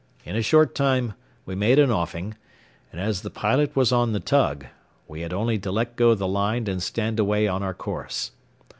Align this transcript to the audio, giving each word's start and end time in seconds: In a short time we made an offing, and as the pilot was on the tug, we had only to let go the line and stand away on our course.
In 0.25 0.35
a 0.35 0.41
short 0.41 0.73
time 0.73 1.13
we 1.45 1.53
made 1.53 1.77
an 1.77 1.91
offing, 1.91 2.33
and 2.91 2.99
as 2.99 3.21
the 3.21 3.29
pilot 3.29 3.75
was 3.75 3.91
on 3.91 4.13
the 4.13 4.19
tug, 4.19 4.65
we 5.07 5.21
had 5.21 5.31
only 5.31 5.59
to 5.59 5.71
let 5.71 5.95
go 5.95 6.15
the 6.15 6.27
line 6.27 6.65
and 6.67 6.81
stand 6.81 7.19
away 7.19 7.47
on 7.47 7.61
our 7.61 7.75
course. 7.75 8.31